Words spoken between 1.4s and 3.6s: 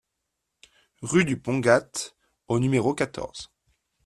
Gate au numéro quatorze